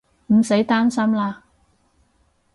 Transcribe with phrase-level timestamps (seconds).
[0.33, 1.35] 唔使擔心喇